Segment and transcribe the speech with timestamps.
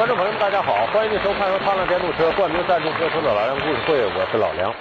[0.00, 4.74] 观众朋友们，大家好，欢迎您收看由踏浪电动车冠名赞助播出的《老梁故事会》，我是老梁。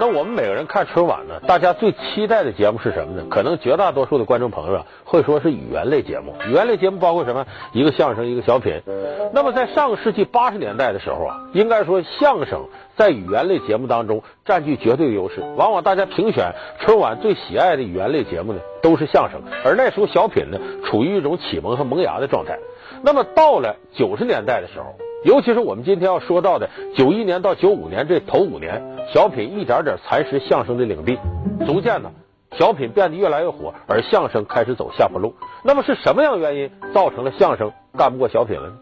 [0.00, 3.26] 那我们每个人看春晚呢，大家最期待的节目是什么呢？
[3.28, 6.34] 可能绝大多数的观众朋友啊，会说是语言类节目。
[6.48, 7.44] 语言类节目包括什么？
[7.72, 8.80] 一个相声，一个小品。
[9.34, 15.42] 那么在上个世纪八十年代的时候啊，应该说相声在语言类节目当中占据绝对优势。
[15.58, 19.38] 往往大家评选春晚最喜爱的语言类节目呢，都是相声。
[19.66, 22.58] 而那时候小品呢，处于一种启蒙和萌芽的状态。
[23.02, 28.82] 那么到了九十年代的时候，尤其是我们今天要说到的九一年到九五年这头五年，
[29.12, 31.18] 小品一点点蚕食相声的领地，
[31.66, 32.10] 逐渐呢，
[32.52, 35.34] 小品变得越来越火，而相声开始走下坡路。
[35.64, 38.74] 那么是什么样原因造成了相声干不过小品了呢？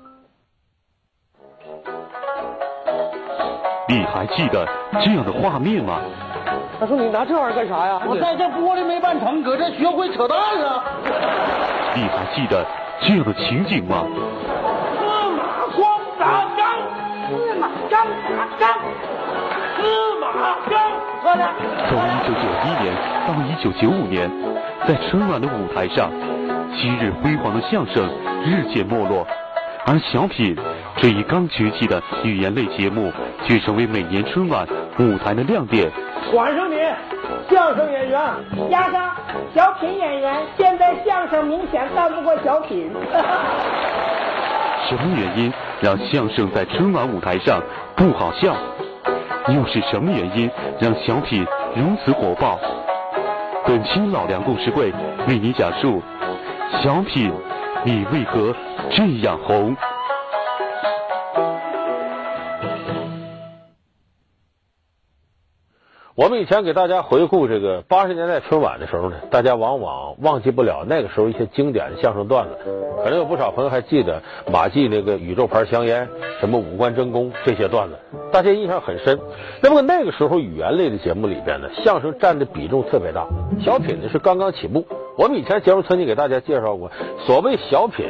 [3.88, 4.68] 你还记得
[5.00, 6.00] 这样的画面吗？
[6.78, 8.02] 他说：“你拿这玩意儿干啥呀？
[8.06, 10.84] 我在这玻璃没办成，搁这学会扯淡了。
[11.96, 12.64] 你还记得
[13.00, 14.04] 这样的情景吗？
[14.04, 16.78] 司马光砸缸，
[17.30, 19.17] 司马张打仗，司马张喝的。
[21.88, 22.94] 从一九九一年
[23.26, 24.30] 到一九九五年，
[24.86, 26.10] 在春晚的舞台上，
[26.72, 28.08] 昔日辉煌的相声
[28.44, 29.26] 日渐没落，
[29.86, 30.56] 而小品
[30.96, 33.12] 这一刚崛起的语言类节目，
[33.44, 34.66] 却成为每年春晚
[34.98, 35.90] 舞台的亮点。
[36.30, 36.76] 管上你，
[37.50, 38.20] 相声演员。
[38.70, 39.10] 压上
[39.54, 42.90] 小品演员，现在相声明显干不过小品。
[44.88, 47.60] 什么原因让相声在春晚舞台上
[47.96, 48.54] 不好笑？
[49.54, 52.58] 又是什么原因让小品如此火爆？
[53.66, 54.92] 本期老梁故事会
[55.26, 56.02] 为你讲述
[56.82, 57.32] 小品，
[57.84, 58.54] 你为何
[58.90, 59.74] 这样红？
[66.18, 72.58] 我们以前给大家回顾这个八十年代春晚的时候呢，大家往往忘记不了那个时候一些经典的相声段子。
[73.04, 76.08] 可能有不少朋友还记得马季那个宇宙牌香烟，
[76.40, 77.94] 什么五官真功这些段子，
[78.32, 79.16] 大家印象很深。
[79.62, 83.24] 那么那个时候语言类的节目里边呢，相声占的比重特别大，
[83.64, 84.84] 小品呢是刚刚起步。
[85.16, 86.90] 我们以前节目曾经给大家介绍过，
[87.28, 88.04] 所谓小品。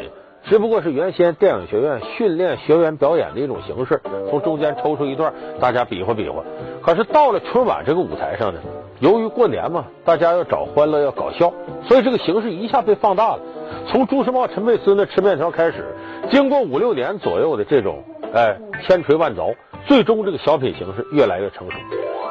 [0.48, 4.00] 只不过是原先电影学院训练学员表演的一种形式，
[4.31, 6.42] 从中间抽出一段，大家比划比划。
[6.81, 8.60] 可是到了春晚这个舞台上呢，
[9.00, 11.53] 由于过年嘛，大家要找欢乐，要搞笑，
[11.87, 13.41] 所以这个形式一下被放大了。
[13.88, 15.84] 从朱时茂、陈佩斯那吃面条开始，
[16.31, 18.56] 经过五六年左右的这种哎
[18.87, 19.54] 千锤万凿，
[19.87, 21.76] 最终这个小品形式越来越成熟。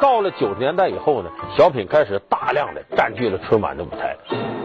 [0.01, 4.15] 到了九十年代以后呢，小品开始大量的占据了春晚的舞台，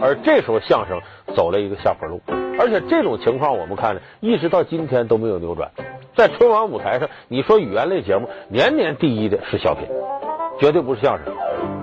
[0.01, 0.99] 而这时候相声
[1.35, 2.21] 走了一个下坡路。
[2.59, 5.69] 而且这种情况我们看呢，一直到今天都没有扭转。
[6.15, 9.87] 在春晚舞台上，你说语言类节目年年第一的是小品，
[10.59, 11.33] 绝对不是相声。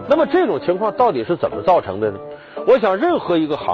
[0.08, 2.18] 那么这种情况到底是怎么造成的呢？
[2.66, 3.66] 我想任何一个行。